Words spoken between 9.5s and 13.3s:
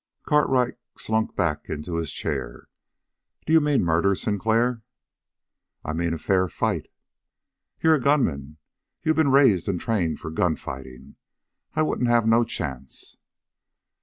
and trained for gunfighting. I wouldn't have no chance!"